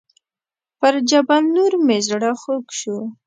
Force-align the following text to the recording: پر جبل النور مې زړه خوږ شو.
پر 0.79 0.93
جبل 1.09 1.33
النور 1.37 1.73
مې 1.85 1.97
زړه 2.07 2.31
خوږ 2.41 2.65
شو. 2.79 2.97